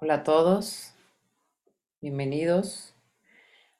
Hola 0.00 0.14
a 0.14 0.22
todos, 0.22 0.92
bienvenidos. 2.00 2.94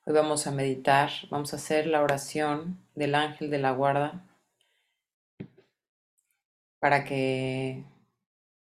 Hoy 0.05 0.15
vamos 0.15 0.49
a 0.49 0.51
meditar, 0.51 1.11
vamos 1.31 1.53
a 1.53 1.57
hacer 1.59 1.87
la 1.87 2.03
oración 2.03 2.77
del 2.97 3.15
ángel 3.15 3.51
de 3.51 3.59
la 3.59 3.71
guarda 3.71 4.27
para 6.81 7.05
que 7.05 7.85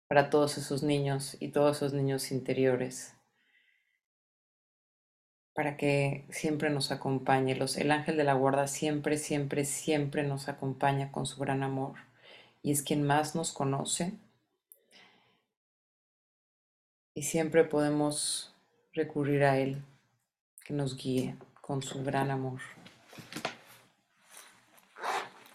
para 0.08 0.30
todos 0.30 0.60
esos 0.60 0.84
niños 0.84 1.36
y 1.40 1.48
todos 1.48 1.78
esos 1.78 1.94
niños 1.94 2.32
interiores, 2.32 3.16
para 5.56 5.78
que 5.78 6.26
siempre 6.30 6.70
nos 6.70 6.92
acompañe. 6.92 7.56
Los, 7.56 7.78
el 7.78 7.90
ángel 7.90 8.18
de 8.18 8.24
la 8.24 8.36
guarda 8.36 8.68
siempre, 8.68 9.18
siempre, 9.18 9.66
siempre 9.66 10.22
nos 10.22 10.48
acompaña 10.48 11.12
con 11.12 11.26
su 11.26 11.40
gran 11.42 11.64
amor 11.64 11.96
y 12.62 12.72
es 12.72 12.84
quien 12.84 13.02
más 13.02 13.34
nos 13.34 13.52
conoce 13.52 14.14
y 17.18 17.24
siempre 17.24 17.64
podemos 17.64 18.54
recurrir 18.94 19.44
a 19.44 19.58
Él, 19.58 19.84
que 20.64 20.76
nos 20.76 20.96
guíe 20.96 21.36
con 21.62 21.82
su 21.82 22.04
gran 22.04 22.30
amor. 22.30 22.60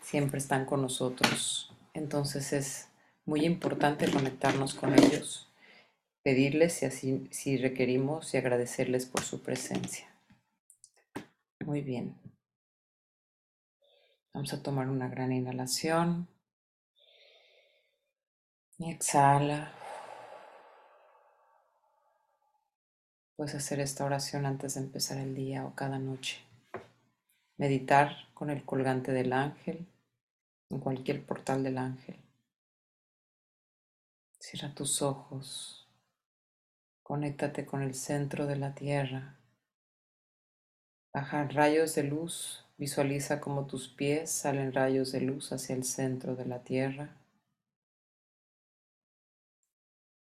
Siempre 0.03 0.39
están 0.39 0.65
con 0.67 0.83
nosotros. 0.83 1.73
Entonces 1.95 2.53
es 2.53 2.89
muy 3.27 3.45
importante 3.45 4.11
conectarnos 4.11 4.75
con 4.75 4.93
ellos, 4.93 5.53
pedirles 6.25 6.73
si 6.73 6.87
así 6.87 7.29
si 7.31 7.57
requerimos 7.57 8.35
y 8.35 8.39
agradecerles 8.39 9.07
por 9.07 9.23
su 9.23 9.41
presencia. 9.41 10.13
Muy 11.65 11.81
bien. 11.81 12.17
Vamos 14.35 14.53
a 14.53 14.65
tomar 14.65 14.89
una 14.89 15.07
gran 15.07 15.31
inhalación. 15.31 16.27
Y 18.79 18.91
exhala. 18.91 19.77
Puedes 23.43 23.57
hacer 23.57 23.81
esta 23.81 24.05
oración 24.05 24.47
antes 24.47 24.75
de 24.75 24.83
empezar 24.83 25.19
el 25.19 25.35
día 25.35 25.67
o 25.67 25.75
cada 25.75 25.99
noche. 25.99 26.39
Meditar 27.57 28.29
con 28.35 28.51
el 28.51 28.65
colgante 28.65 29.11
del 29.11 29.33
ángel, 29.33 29.85
en 30.71 30.79
cualquier 30.79 31.27
portal 31.27 31.65
del 31.65 31.79
ángel. 31.79 32.21
Cierra 34.39 34.73
tus 34.73 35.03
ojos. 35.03 35.89
Conéctate 37.03 37.67
con 37.67 37.83
el 37.83 37.97
centro 37.97 38.47
de 38.47 38.55
la 38.55 38.77
tierra. 38.77 39.41
Bajan 41.13 41.51
rayos 41.51 41.97
de 41.97 42.05
luz. 42.05 42.65
Visualiza 42.79 43.41
como 43.41 43.67
tus 43.67 43.89
pies 43.89 44.31
salen 44.31 44.73
rayos 44.73 45.11
de 45.11 45.21
luz 45.21 45.51
hacia 45.51 45.75
el 45.75 45.83
centro 45.83 46.37
de 46.37 46.47
la 46.47 46.63
tierra. 46.63 47.17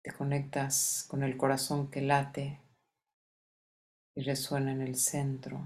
Te 0.03 0.13
conectas 0.13 1.07
con 1.09 1.23
el 1.23 1.39
corazón 1.39 1.91
que 1.91 2.03
late 2.03 2.61
y 4.17 4.23
resuena 4.23 4.73
en 4.73 4.81
el 4.81 4.97
centro. 4.97 5.61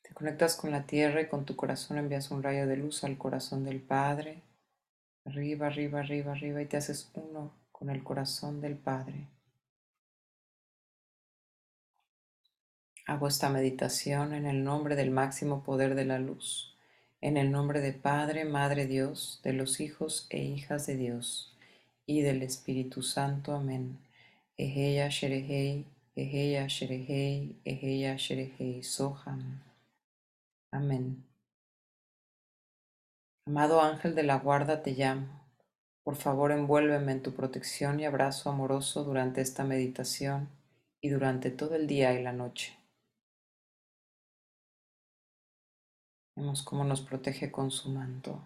Te 0.00 0.14
conectas 0.14 0.56
con 0.56 0.70
la 0.70 0.86
tierra 0.86 1.20
y 1.20 1.28
con 1.28 1.44
tu 1.44 1.56
corazón 1.56 1.98
envías 1.98 2.30
un 2.30 2.42
rayo 2.42 2.66
de 2.66 2.76
luz 2.76 3.02
al 3.02 3.18
corazón 3.18 3.64
del 3.64 3.80
Padre. 3.80 4.40
Arriba, 5.24 5.66
arriba, 5.66 6.00
arriba, 6.00 6.32
arriba 6.32 6.62
y 6.62 6.66
te 6.66 6.76
haces 6.76 7.10
uno 7.14 7.52
con 7.72 7.90
el 7.90 8.04
corazón 8.04 8.60
del 8.60 8.76
Padre. 8.76 9.26
Hago 13.06 13.26
esta 13.26 13.50
meditación 13.50 14.32
en 14.32 14.46
el 14.46 14.62
nombre 14.62 14.94
del 14.94 15.10
máximo 15.10 15.62
poder 15.62 15.94
de 15.94 16.04
la 16.04 16.18
luz, 16.18 16.76
en 17.20 17.36
el 17.36 17.50
nombre 17.50 17.80
de 17.80 17.92
Padre, 17.92 18.44
Madre 18.44 18.86
Dios, 18.86 19.40
de 19.42 19.52
los 19.52 19.80
hijos 19.80 20.26
e 20.30 20.42
hijas 20.42 20.86
de 20.86 20.96
Dios 20.96 21.56
y 22.06 22.22
del 22.22 22.42
Espíritu 22.42 23.02
Santo. 23.02 23.54
Amén. 23.54 23.98
Eheya 24.56 25.08
Sherehei 25.08 25.86
Eheya 26.16 26.68
Sherehei, 26.68 27.56
Eheya 27.64 28.16
Sherehei 28.16 28.84
Soham. 28.84 29.60
Amén. 30.70 31.24
Amado 33.46 33.80
ángel 33.80 34.14
de 34.14 34.22
la 34.22 34.38
guarda, 34.38 34.84
te 34.84 34.92
llamo. 34.92 35.26
Por 36.04 36.14
favor, 36.14 36.52
envuélveme 36.52 37.10
en 37.10 37.22
tu 37.22 37.34
protección 37.34 37.98
y 37.98 38.04
abrazo 38.04 38.48
amoroso 38.48 39.02
durante 39.02 39.40
esta 39.40 39.64
meditación 39.64 40.48
y 41.00 41.08
durante 41.08 41.50
todo 41.50 41.74
el 41.74 41.88
día 41.88 42.12
y 42.12 42.22
la 42.22 42.32
noche. 42.32 42.78
Vemos 46.36 46.62
cómo 46.62 46.84
nos 46.84 47.00
protege 47.00 47.50
con 47.50 47.72
su 47.72 47.90
manto. 47.90 48.40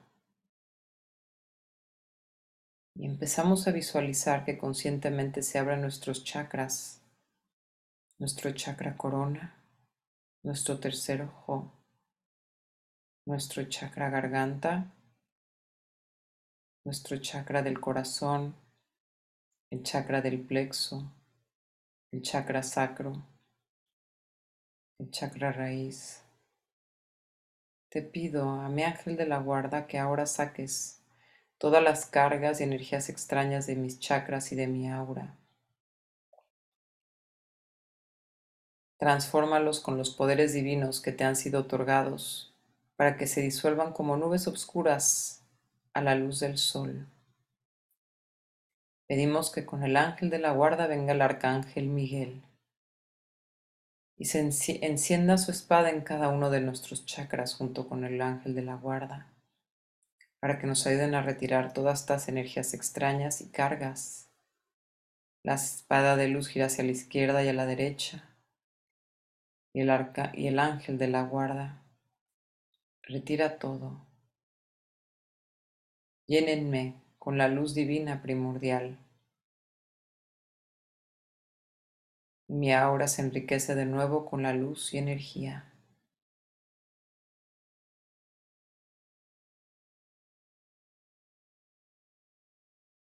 Y 2.94 3.04
empezamos 3.04 3.68
a 3.68 3.72
visualizar 3.72 4.46
que 4.46 4.56
conscientemente 4.56 5.42
se 5.42 5.58
abren 5.58 5.82
nuestros 5.82 6.24
chakras 6.24 6.97
nuestro 8.18 8.50
chakra 8.50 8.96
corona, 8.96 9.54
nuestro 10.42 10.80
tercer 10.80 11.22
ojo, 11.22 11.72
nuestro 13.26 13.62
chakra 13.68 14.10
garganta, 14.10 14.92
nuestro 16.84 17.18
chakra 17.18 17.62
del 17.62 17.78
corazón, 17.78 18.56
el 19.70 19.84
chakra 19.84 20.20
del 20.20 20.40
plexo, 20.40 21.12
el 22.10 22.22
chakra 22.22 22.64
sacro, 22.64 23.24
el 24.98 25.12
chakra 25.12 25.52
raíz. 25.52 26.24
Te 27.88 28.02
pido 28.02 28.50
a 28.50 28.68
mi 28.68 28.82
ángel 28.82 29.16
de 29.16 29.26
la 29.26 29.38
guarda 29.38 29.86
que 29.86 29.96
ahora 29.96 30.26
saques 30.26 31.04
todas 31.56 31.84
las 31.84 32.06
cargas 32.06 32.60
y 32.60 32.64
energías 32.64 33.10
extrañas 33.10 33.68
de 33.68 33.76
mis 33.76 34.00
chakras 34.00 34.50
y 34.50 34.56
de 34.56 34.66
mi 34.66 34.90
aura 34.90 35.38
Transfórmalos 38.98 39.80
con 39.80 39.96
los 39.96 40.10
poderes 40.10 40.52
divinos 40.52 41.00
que 41.00 41.12
te 41.12 41.24
han 41.24 41.36
sido 41.36 41.60
otorgados 41.60 42.52
para 42.96 43.16
que 43.16 43.28
se 43.28 43.40
disuelvan 43.40 43.92
como 43.92 44.16
nubes 44.16 44.48
obscuras 44.48 45.44
a 45.92 46.02
la 46.02 46.16
luz 46.16 46.40
del 46.40 46.58
sol. 46.58 47.06
Pedimos 49.06 49.52
que 49.52 49.64
con 49.64 49.84
el 49.84 49.96
ángel 49.96 50.30
de 50.30 50.40
la 50.40 50.50
guarda 50.50 50.88
venga 50.88 51.12
el 51.12 51.22
arcángel 51.22 51.86
Miguel 51.86 52.42
y 54.18 54.28
encienda 54.36 55.38
su 55.38 55.52
espada 55.52 55.90
en 55.90 56.00
cada 56.00 56.28
uno 56.28 56.50
de 56.50 56.60
nuestros 56.60 57.06
chakras 57.06 57.54
junto 57.54 57.88
con 57.88 58.04
el 58.04 58.20
ángel 58.20 58.54
de 58.56 58.62
la 58.62 58.74
guarda, 58.74 59.32
para 60.40 60.58
que 60.58 60.66
nos 60.66 60.84
ayuden 60.88 61.14
a 61.14 61.22
retirar 61.22 61.72
todas 61.72 62.00
estas 62.00 62.28
energías 62.28 62.74
extrañas 62.74 63.40
y 63.40 63.48
cargas. 63.48 64.28
La 65.44 65.54
espada 65.54 66.16
de 66.16 66.26
luz 66.26 66.48
gira 66.48 66.66
hacia 66.66 66.82
la 66.82 66.90
izquierda 66.90 67.44
y 67.44 67.48
a 67.48 67.52
la 67.52 67.64
derecha, 67.64 68.27
y 69.72 69.80
el, 69.80 69.90
arca, 69.90 70.32
y 70.34 70.46
el 70.46 70.58
ángel 70.58 70.98
de 70.98 71.08
la 71.08 71.22
guarda. 71.22 71.82
Retira 73.02 73.58
todo. 73.58 74.06
Llénenme 76.26 77.02
con 77.18 77.38
la 77.38 77.48
luz 77.48 77.74
divina 77.74 78.22
primordial. 78.22 78.98
Mi 82.48 82.72
aura 82.72 83.08
se 83.08 83.22
enriquece 83.22 83.74
de 83.74 83.86
nuevo 83.86 84.26
con 84.26 84.42
la 84.42 84.52
luz 84.52 84.92
y 84.92 84.98
energía. 84.98 85.72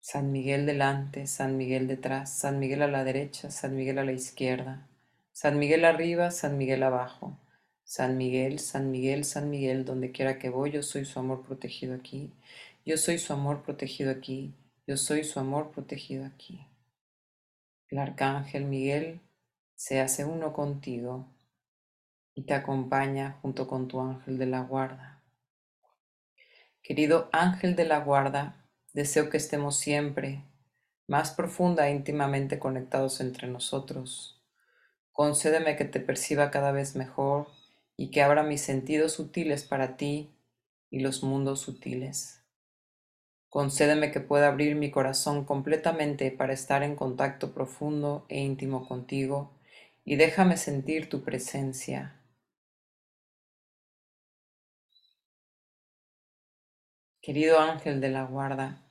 San 0.00 0.30
Miguel 0.30 0.66
delante, 0.66 1.26
San 1.26 1.56
Miguel 1.56 1.88
detrás, 1.88 2.36
San 2.36 2.58
Miguel 2.58 2.82
a 2.82 2.88
la 2.88 3.02
derecha, 3.02 3.50
San 3.50 3.76
Miguel 3.76 3.98
a 3.98 4.04
la 4.04 4.12
izquierda. 4.12 4.89
San 5.40 5.58
Miguel 5.58 5.86
arriba, 5.86 6.30
San 6.30 6.58
Miguel 6.58 6.82
abajo. 6.82 7.40
San 7.82 8.18
Miguel, 8.18 8.58
San 8.58 8.90
Miguel, 8.90 9.24
San 9.24 9.48
Miguel, 9.48 9.86
donde 9.86 10.12
quiera 10.12 10.38
que 10.38 10.50
voy, 10.50 10.70
yo 10.70 10.82
soy 10.82 11.06
su 11.06 11.18
amor 11.18 11.46
protegido 11.46 11.94
aquí. 11.94 12.34
Yo 12.84 12.98
soy 12.98 13.16
su 13.16 13.32
amor 13.32 13.62
protegido 13.62 14.10
aquí. 14.10 14.54
Yo 14.86 14.98
soy 14.98 15.24
su 15.24 15.40
amor 15.40 15.70
protegido 15.70 16.26
aquí. 16.26 16.68
El 17.88 18.00
arcángel 18.00 18.66
Miguel 18.66 19.22
se 19.76 20.00
hace 20.00 20.26
uno 20.26 20.52
contigo 20.52 21.26
y 22.34 22.42
te 22.42 22.52
acompaña 22.52 23.38
junto 23.40 23.66
con 23.66 23.88
tu 23.88 23.98
ángel 23.98 24.36
de 24.36 24.44
la 24.44 24.60
guarda. 24.60 25.22
Querido 26.82 27.30
ángel 27.32 27.76
de 27.76 27.86
la 27.86 28.00
guarda, 28.00 28.68
deseo 28.92 29.30
que 29.30 29.38
estemos 29.38 29.78
siempre 29.78 30.44
más 31.06 31.30
profunda 31.30 31.88
e 31.88 31.92
íntimamente 31.94 32.58
conectados 32.58 33.22
entre 33.22 33.48
nosotros 33.48 34.36
Concédeme 35.22 35.76
que 35.76 35.84
te 35.84 36.00
perciba 36.00 36.50
cada 36.50 36.72
vez 36.72 36.96
mejor 36.96 37.46
y 37.94 38.10
que 38.10 38.22
abra 38.22 38.42
mis 38.42 38.62
sentidos 38.62 39.12
sutiles 39.12 39.64
para 39.64 39.98
ti 39.98 40.30
y 40.88 41.00
los 41.00 41.22
mundos 41.22 41.60
sutiles. 41.60 42.42
Concédeme 43.50 44.12
que 44.12 44.20
pueda 44.20 44.48
abrir 44.48 44.76
mi 44.76 44.90
corazón 44.90 45.44
completamente 45.44 46.30
para 46.30 46.54
estar 46.54 46.82
en 46.82 46.96
contacto 46.96 47.52
profundo 47.52 48.24
e 48.30 48.40
íntimo 48.40 48.88
contigo 48.88 49.52
y 50.06 50.16
déjame 50.16 50.56
sentir 50.56 51.10
tu 51.10 51.22
presencia. 51.22 52.18
Querido 57.20 57.60
ángel 57.60 58.00
de 58.00 58.08
la 58.08 58.24
guarda, 58.24 58.82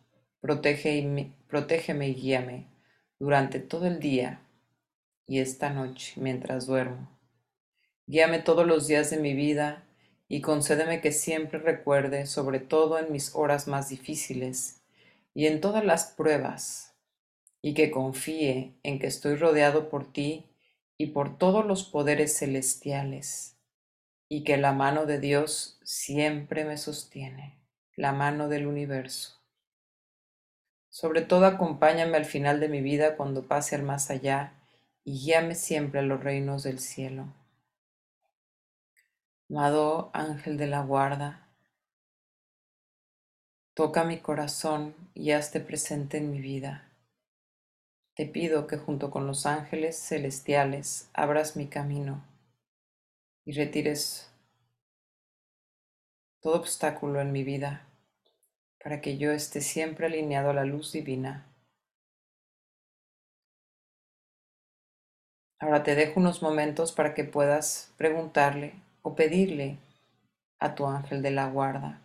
protege 0.42 0.96
y, 0.96 1.34
protégeme 1.48 2.10
y 2.10 2.14
guíame 2.14 2.68
durante 3.18 3.60
todo 3.60 3.88
el 3.88 4.00
día 4.00 4.46
y 5.30 5.40
esta 5.40 5.70
noche 5.70 6.14
mientras 6.18 6.66
duermo. 6.66 7.08
Guíame 8.08 8.40
todos 8.40 8.66
los 8.66 8.88
días 8.88 9.12
de 9.12 9.18
mi 9.18 9.36
vida 9.36 9.86
y 10.28 10.42
concédeme 10.42 11.02
que 11.02 11.12
siempre 11.12 11.60
recuerde, 11.60 12.26
sobre 12.26 12.60
todo 12.60 12.98
en 12.98 13.12
mis 13.12 13.36
horas 13.36 13.68
más 13.68 13.90
difíciles 13.90 14.82
y 15.36 15.46
en 15.46 15.62
todas 15.62 15.86
las 15.86 16.08
pruebas, 16.08 16.96
y 17.62 17.76
que 17.76 17.92
confíe 17.92 18.74
en 18.82 18.98
que 18.98 19.06
estoy 19.06 19.36
rodeado 19.36 19.90
por 19.90 20.12
ti 20.12 20.48
y 20.98 21.08
por 21.08 21.38
todos 21.38 21.64
los 21.64 21.84
poderes 21.84 22.36
celestiales, 22.40 23.56
y 24.30 24.44
que 24.44 24.58
la 24.58 24.74
mano 24.74 25.06
de 25.06 25.20
Dios 25.20 25.80
siempre 25.84 26.66
me 26.66 26.78
sostiene, 26.78 27.60
la 27.96 28.14
mano 28.14 28.50
del 28.50 28.66
universo. 28.66 29.40
Sobre 30.90 31.22
todo 31.22 31.46
acompáñame 31.46 32.18
al 32.18 32.26
final 32.26 32.60
de 32.60 32.68
mi 32.68 32.82
vida 32.82 33.16
cuando 33.16 33.48
pase 33.48 33.76
al 33.76 33.84
más 33.84 34.10
allá 34.10 34.59
y 35.10 35.22
guíame 35.22 35.56
siempre 35.56 36.02
a 36.02 36.04
los 36.04 36.24
reinos 36.24 36.62
del 36.62 36.78
cielo. 36.78 37.34
Amado 39.50 40.12
ángel 40.14 40.56
de 40.56 40.68
la 40.68 40.84
guarda, 40.84 41.50
toca 43.74 44.04
mi 44.04 44.20
corazón 44.20 44.94
y 45.16 45.32
hazte 45.32 45.62
presente 45.62 46.20
en 46.20 46.30
mi 46.30 46.40
vida. 46.40 46.92
Te 48.14 48.28
pido 48.28 48.68
que 48.68 48.78
junto 48.78 49.10
con 49.10 49.26
los 49.26 49.48
ángeles 49.48 49.98
celestiales 49.98 51.10
abras 51.14 51.56
mi 51.56 51.66
camino 51.66 52.24
y 53.46 53.54
retires 53.54 54.32
todo 56.40 56.54
obstáculo 56.54 57.20
en 57.20 57.32
mi 57.32 57.44
vida 57.44 57.88
para 58.84 59.02
que 59.02 59.18
yo 59.18 59.32
esté 59.32 59.62
siempre 59.62 60.06
alineado 60.06 60.52
a 60.52 60.54
la 60.54 60.66
luz 60.66 60.92
divina. 60.92 61.49
Ahora 65.62 65.84
te 65.84 65.96
dejo 65.96 66.22
unos 66.22 66.42
momentos 66.42 66.94
para 66.94 67.14
que 67.14 67.26
puedas 67.26 67.92
preguntarle 67.98 68.74
o 69.02 69.16
pedirle 69.16 69.78
a 70.58 70.74
tu 70.74 70.86
ángel 70.86 71.22
de 71.22 71.32
la 71.32 71.50
guarda. 71.50 72.02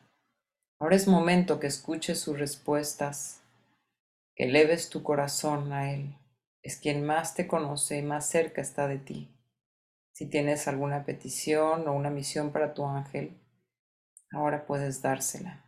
Ahora 0.81 0.97
es 0.97 1.07
momento 1.07 1.61
que 1.61 1.69
escuches 1.69 2.19
sus 2.19 2.39
respuestas, 2.39 3.43
que 4.35 4.45
eleves 4.45 4.91
tu 4.91 5.05
corazón 5.05 5.73
a 5.73 5.93
Él. 5.93 6.17
Es 6.63 6.79
quien 6.79 7.07
más 7.07 7.35
te 7.35 7.47
conoce 7.47 7.99
y 7.99 8.03
más 8.03 8.27
cerca 8.27 8.61
está 8.61 8.89
de 8.89 8.99
ti. 8.99 9.31
Si 10.13 10.27
tienes 10.27 10.67
alguna 10.67 11.05
petición 11.05 11.87
o 11.87 11.93
una 11.93 12.11
misión 12.11 12.51
para 12.51 12.75
tu 12.75 12.85
ángel, 12.85 13.37
ahora 14.33 14.67
puedes 14.67 15.01
dársela. 15.01 15.65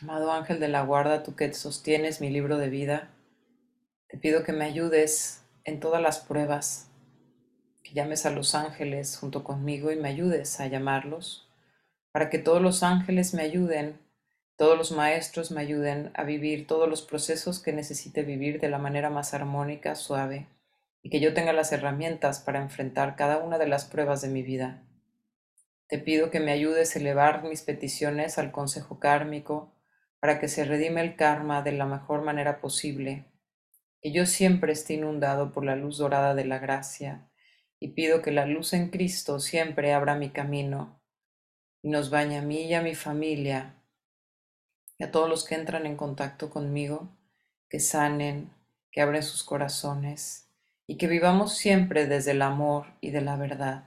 Amado 0.00 0.30
ángel 0.30 0.60
de 0.60 0.68
la 0.68 0.82
guarda, 0.82 1.24
tú 1.24 1.34
que 1.34 1.52
sostienes 1.52 2.20
mi 2.20 2.30
libro 2.30 2.56
de 2.56 2.70
vida, 2.70 3.10
te 4.06 4.16
pido 4.16 4.44
que 4.44 4.52
me 4.52 4.64
ayudes 4.64 5.42
en 5.64 5.80
todas 5.80 6.00
las 6.00 6.20
pruebas, 6.20 6.88
que 7.82 7.94
llames 7.94 8.24
a 8.24 8.30
los 8.30 8.54
ángeles 8.54 9.16
junto 9.18 9.42
conmigo 9.42 9.90
y 9.90 9.96
me 9.96 10.08
ayudes 10.08 10.60
a 10.60 10.68
llamarlos, 10.68 11.50
para 12.12 12.30
que 12.30 12.38
todos 12.38 12.62
los 12.62 12.84
ángeles 12.84 13.34
me 13.34 13.42
ayuden, 13.42 13.98
todos 14.56 14.78
los 14.78 14.92
maestros 14.92 15.50
me 15.50 15.62
ayuden 15.62 16.12
a 16.14 16.22
vivir 16.22 16.68
todos 16.68 16.88
los 16.88 17.02
procesos 17.02 17.58
que 17.58 17.72
necesite 17.72 18.22
vivir 18.22 18.60
de 18.60 18.68
la 18.68 18.78
manera 18.78 19.10
más 19.10 19.34
armónica, 19.34 19.96
suave, 19.96 20.46
y 21.02 21.10
que 21.10 21.18
yo 21.18 21.34
tenga 21.34 21.52
las 21.52 21.72
herramientas 21.72 22.38
para 22.38 22.62
enfrentar 22.62 23.16
cada 23.16 23.38
una 23.38 23.58
de 23.58 23.66
las 23.66 23.84
pruebas 23.84 24.22
de 24.22 24.28
mi 24.28 24.44
vida. 24.44 24.84
Te 25.88 25.98
pido 25.98 26.30
que 26.30 26.38
me 26.38 26.52
ayudes 26.52 26.94
a 26.94 27.00
elevar 27.00 27.42
mis 27.42 27.62
peticiones 27.62 28.38
al 28.38 28.52
consejo 28.52 29.00
kármico, 29.00 29.72
para 30.20 30.40
que 30.40 30.48
se 30.48 30.64
redime 30.64 31.00
el 31.00 31.16
karma 31.16 31.62
de 31.62 31.72
la 31.72 31.86
mejor 31.86 32.22
manera 32.22 32.60
posible, 32.60 33.24
que 34.00 34.12
yo 34.12 34.26
siempre 34.26 34.72
esté 34.72 34.94
inundado 34.94 35.52
por 35.52 35.64
la 35.64 35.76
luz 35.76 35.98
dorada 35.98 36.34
de 36.34 36.44
la 36.44 36.58
gracia, 36.58 37.28
y 37.80 37.88
pido 37.88 38.22
que 38.22 38.32
la 38.32 38.46
luz 38.46 38.72
en 38.72 38.90
Cristo 38.90 39.38
siempre 39.40 39.92
abra 39.92 40.16
mi 40.16 40.30
camino 40.30 41.00
y 41.82 41.90
nos 41.90 42.10
bañe 42.10 42.38
a 42.38 42.42
mí 42.42 42.62
y 42.62 42.74
a 42.74 42.82
mi 42.82 42.94
familia 42.94 43.76
y 44.98 45.04
a 45.04 45.10
todos 45.12 45.28
los 45.28 45.44
que 45.44 45.54
entran 45.54 45.86
en 45.86 45.96
contacto 45.96 46.50
conmigo, 46.50 47.08
que 47.68 47.78
sanen, 47.78 48.50
que 48.90 49.00
abren 49.00 49.22
sus 49.22 49.44
corazones 49.44 50.48
y 50.88 50.96
que 50.96 51.06
vivamos 51.06 51.56
siempre 51.56 52.06
desde 52.06 52.32
el 52.32 52.42
amor 52.42 52.86
y 53.00 53.10
de 53.10 53.20
la 53.20 53.36
verdad, 53.36 53.84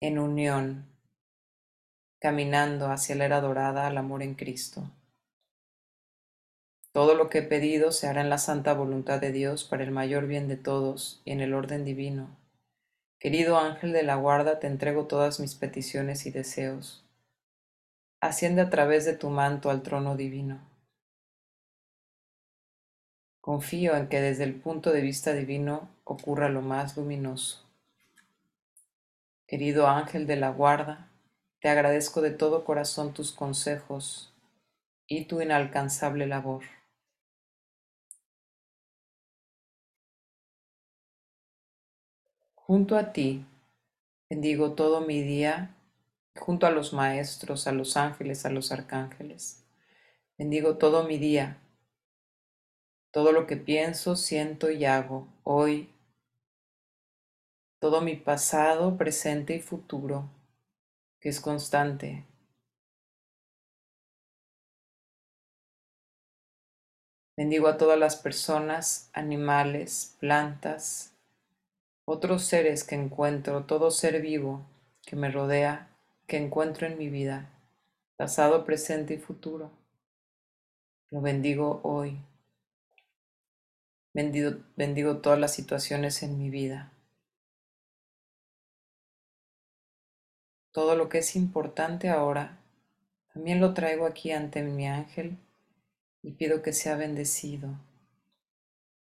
en 0.00 0.18
unión, 0.18 0.86
caminando 2.18 2.90
hacia 2.90 3.14
la 3.14 3.24
era 3.24 3.40
dorada 3.40 3.86
al 3.86 3.96
amor 3.96 4.22
en 4.22 4.34
Cristo. 4.34 4.90
Todo 6.92 7.14
lo 7.14 7.28
que 7.28 7.38
he 7.38 7.42
pedido 7.42 7.92
se 7.92 8.08
hará 8.08 8.20
en 8.20 8.30
la 8.30 8.38
santa 8.38 8.74
voluntad 8.74 9.20
de 9.20 9.30
Dios 9.30 9.64
para 9.64 9.84
el 9.84 9.92
mayor 9.92 10.26
bien 10.26 10.48
de 10.48 10.56
todos 10.56 11.22
y 11.24 11.30
en 11.30 11.40
el 11.40 11.54
orden 11.54 11.84
divino. 11.84 12.36
Querido 13.20 13.58
ángel 13.58 13.92
de 13.92 14.02
la 14.02 14.16
guarda, 14.16 14.58
te 14.58 14.66
entrego 14.66 15.06
todas 15.06 15.38
mis 15.38 15.54
peticiones 15.54 16.26
y 16.26 16.30
deseos. 16.30 17.04
Asciende 18.20 18.62
a 18.62 18.70
través 18.70 19.04
de 19.04 19.12
tu 19.12 19.30
manto 19.30 19.70
al 19.70 19.82
trono 19.82 20.16
divino. 20.16 20.60
Confío 23.40 23.96
en 23.96 24.08
que 24.08 24.20
desde 24.20 24.44
el 24.44 24.54
punto 24.54 24.90
de 24.90 25.00
vista 25.00 25.32
divino 25.32 25.88
ocurra 26.04 26.48
lo 26.48 26.60
más 26.60 26.96
luminoso. 26.96 27.64
Querido 29.46 29.86
ángel 29.86 30.26
de 30.26 30.36
la 30.36 30.50
guarda, 30.50 31.08
te 31.60 31.68
agradezco 31.68 32.20
de 32.20 32.30
todo 32.30 32.64
corazón 32.64 33.14
tus 33.14 33.32
consejos 33.32 34.32
y 35.06 35.26
tu 35.26 35.40
inalcanzable 35.40 36.26
labor. 36.26 36.62
Junto 42.70 42.96
a 42.96 43.12
ti 43.12 43.44
bendigo 44.30 44.74
todo 44.74 45.00
mi 45.00 45.22
día, 45.22 45.74
junto 46.38 46.68
a 46.68 46.70
los 46.70 46.92
maestros, 46.92 47.66
a 47.66 47.72
los 47.72 47.96
ángeles, 47.96 48.46
a 48.46 48.50
los 48.50 48.70
arcángeles. 48.70 49.64
Bendigo 50.38 50.78
todo 50.78 51.02
mi 51.02 51.18
día, 51.18 51.58
todo 53.10 53.32
lo 53.32 53.48
que 53.48 53.56
pienso, 53.56 54.14
siento 54.14 54.70
y 54.70 54.84
hago 54.84 55.26
hoy, 55.42 55.90
todo 57.80 58.02
mi 58.02 58.14
pasado, 58.14 58.96
presente 58.96 59.56
y 59.56 59.60
futuro, 59.60 60.30
que 61.18 61.30
es 61.30 61.40
constante. 61.40 62.24
Bendigo 67.36 67.66
a 67.66 67.76
todas 67.76 67.98
las 67.98 68.14
personas, 68.14 69.10
animales, 69.12 70.14
plantas, 70.20 71.09
otros 72.10 72.42
seres 72.42 72.82
que 72.82 72.96
encuentro, 72.96 73.66
todo 73.66 73.92
ser 73.92 74.20
vivo 74.20 74.66
que 75.06 75.14
me 75.14 75.30
rodea, 75.30 75.96
que 76.26 76.38
encuentro 76.38 76.88
en 76.88 76.98
mi 76.98 77.08
vida, 77.08 77.48
pasado, 78.16 78.64
presente 78.64 79.14
y 79.14 79.18
futuro. 79.18 79.70
Lo 81.10 81.20
bendigo 81.20 81.80
hoy. 81.84 82.18
Bendigo, 84.12 84.58
bendigo 84.74 85.18
todas 85.18 85.38
las 85.38 85.54
situaciones 85.54 86.24
en 86.24 86.36
mi 86.36 86.50
vida. 86.50 86.90
Todo 90.72 90.96
lo 90.96 91.08
que 91.08 91.18
es 91.18 91.36
importante 91.36 92.08
ahora, 92.08 92.58
también 93.32 93.60
lo 93.60 93.72
traigo 93.72 94.04
aquí 94.04 94.32
ante 94.32 94.64
mi 94.64 94.88
ángel 94.88 95.38
y 96.22 96.32
pido 96.32 96.60
que 96.60 96.72
sea 96.72 96.96
bendecido. 96.96 97.68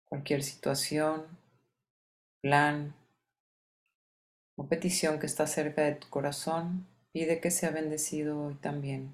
Cualquier 0.05 0.43
situación, 0.43 1.41
plan 2.43 2.93
o 4.57 4.67
petición 4.67 5.17
que 5.19 5.27
está 5.31 5.47
cerca 5.47 5.81
de 5.83 5.95
tu 5.95 6.09
corazón, 6.09 6.85
pide 7.13 7.39
que 7.39 7.49
sea 7.51 7.71
bendecido 7.71 8.37
hoy 8.43 8.55
también. 8.55 9.13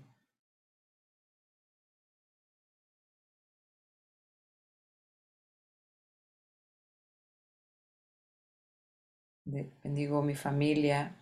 Bendigo 9.84 10.24
mi 10.24 10.36
familia 10.36 11.16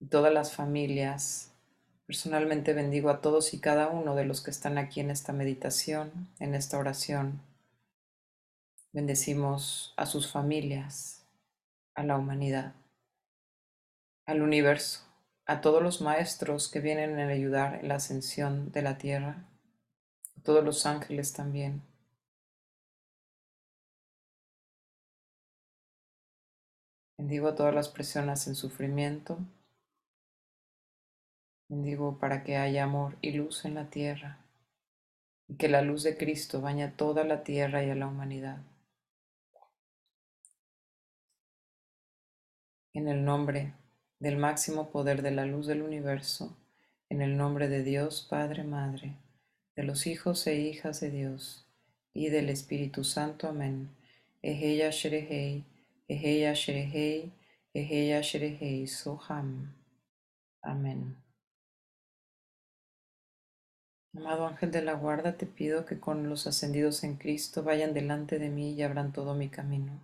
y 0.00 0.06
todas 0.06 0.32
las 0.32 0.54
familias. 0.54 1.52
Personalmente 2.06 2.72
bendigo 2.72 3.10
a 3.10 3.20
todos 3.20 3.52
y 3.52 3.60
cada 3.60 3.88
uno 3.88 4.14
de 4.14 4.24
los 4.24 4.40
que 4.40 4.50
están 4.50 4.78
aquí 4.78 5.00
en 5.00 5.10
esta 5.10 5.34
meditación, 5.34 6.10
en 6.38 6.54
esta 6.54 6.78
oración. 6.78 7.42
Bendecimos 8.92 9.92
a 9.98 10.06
sus 10.06 10.32
familias, 10.32 11.17
a 11.98 12.04
la 12.04 12.16
humanidad, 12.16 12.74
al 14.24 14.40
universo, 14.42 15.00
a 15.46 15.60
todos 15.60 15.82
los 15.82 16.00
maestros 16.00 16.68
que 16.68 16.78
vienen 16.78 17.18
a 17.18 17.26
ayudar 17.26 17.80
en 17.80 17.88
la 17.88 17.96
ascensión 17.96 18.70
de 18.70 18.82
la 18.82 18.98
tierra, 18.98 19.48
a 20.36 20.42
todos 20.44 20.64
los 20.64 20.86
ángeles 20.86 21.32
también. 21.32 21.82
Bendigo 27.18 27.48
a 27.48 27.56
todas 27.56 27.74
las 27.74 27.88
personas 27.88 28.46
en 28.46 28.54
sufrimiento. 28.54 29.40
Bendigo 31.68 32.16
para 32.20 32.44
que 32.44 32.58
haya 32.58 32.84
amor 32.84 33.16
y 33.22 33.32
luz 33.32 33.64
en 33.64 33.74
la 33.74 33.90
tierra 33.90 34.38
y 35.48 35.56
que 35.56 35.68
la 35.68 35.82
luz 35.82 36.04
de 36.04 36.16
Cristo 36.16 36.60
baña 36.60 36.94
toda 36.96 37.24
la 37.24 37.42
tierra 37.42 37.82
y 37.82 37.90
a 37.90 37.96
la 37.96 38.06
humanidad. 38.06 38.58
En 42.98 43.06
el 43.06 43.24
nombre 43.24 43.74
del 44.18 44.38
máximo 44.38 44.90
poder 44.90 45.22
de 45.22 45.30
la 45.30 45.46
luz 45.46 45.68
del 45.68 45.82
universo, 45.82 46.56
en 47.08 47.22
el 47.22 47.36
nombre 47.36 47.68
de 47.68 47.84
Dios 47.84 48.26
Padre, 48.28 48.64
Madre, 48.64 49.14
de 49.76 49.84
los 49.84 50.08
hijos 50.08 50.44
e 50.48 50.56
hijas 50.56 50.98
de 50.98 51.12
Dios 51.12 51.64
y 52.12 52.28
del 52.30 52.48
Espíritu 52.48 53.04
Santo. 53.04 53.46
Amén. 53.46 53.88
Eheya 54.42 54.90
Sherehei. 54.90 55.64
Eheya 56.08 56.54
Sherehei, 56.54 57.30
Eheya 57.72 58.20
Sherehei 58.20 58.88
Soham. 58.88 59.76
Amén. 60.60 61.14
Amado 64.12 64.44
ángel 64.44 64.72
de 64.72 64.82
la 64.82 64.94
guarda, 64.94 65.36
te 65.36 65.46
pido 65.46 65.86
que 65.86 66.00
con 66.00 66.28
los 66.28 66.48
ascendidos 66.48 67.04
en 67.04 67.14
Cristo 67.14 67.62
vayan 67.62 67.94
delante 67.94 68.40
de 68.40 68.48
mí 68.48 68.72
y 68.72 68.82
abran 68.82 69.12
todo 69.12 69.36
mi 69.36 69.48
camino, 69.48 70.00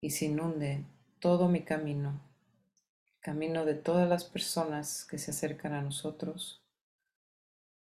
y 0.00 0.12
se 0.12 0.24
inunde 0.24 0.82
todo 1.26 1.48
mi 1.48 1.64
camino, 1.64 2.20
el 3.04 3.18
camino 3.18 3.64
de 3.64 3.74
todas 3.74 4.08
las 4.08 4.22
personas 4.22 5.04
que 5.06 5.18
se 5.18 5.32
acercan 5.32 5.72
a 5.72 5.82
nosotros, 5.82 6.62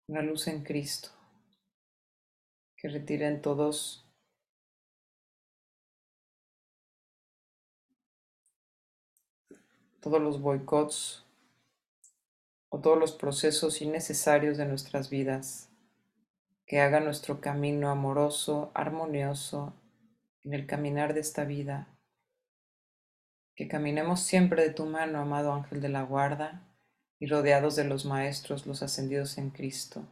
la 0.06 0.20
luz 0.20 0.48
en 0.48 0.62
Cristo, 0.62 1.08
que 2.76 2.88
retiren 2.88 3.40
todos 3.40 4.04
todos 10.02 10.20
los 10.20 10.38
boicots 10.38 11.24
o 12.68 12.80
todos 12.80 12.98
los 12.98 13.12
procesos 13.12 13.80
innecesarios 13.80 14.58
de 14.58 14.66
nuestras 14.66 15.08
vidas, 15.08 15.70
que 16.66 16.82
haga 16.82 17.00
nuestro 17.00 17.40
camino 17.40 17.88
amoroso, 17.88 18.70
armonioso 18.74 19.72
en 20.44 20.52
el 20.52 20.66
caminar 20.66 21.14
de 21.14 21.20
esta 21.20 21.46
vida, 21.46 21.88
que 23.62 23.68
caminemos 23.68 24.18
siempre 24.18 24.60
de 24.64 24.70
tu 24.70 24.86
mano, 24.86 25.20
amado 25.20 25.52
ángel 25.52 25.80
de 25.80 25.88
la 25.88 26.02
guarda, 26.02 26.66
y 27.20 27.26
rodeados 27.26 27.76
de 27.76 27.84
los 27.84 28.04
maestros, 28.04 28.66
los 28.66 28.82
ascendidos 28.82 29.38
en 29.38 29.50
Cristo, 29.50 30.04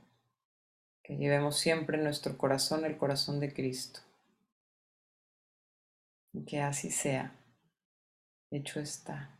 que 1.02 1.16
llevemos 1.16 1.58
siempre 1.58 1.98
en 1.98 2.04
nuestro 2.04 2.38
corazón 2.38 2.84
el 2.84 2.96
corazón 2.96 3.40
de 3.40 3.52
Cristo. 3.52 3.98
Y 6.32 6.44
que 6.44 6.60
así 6.60 6.92
sea. 6.92 7.34
Hecho 8.52 8.78
está. 8.78 9.36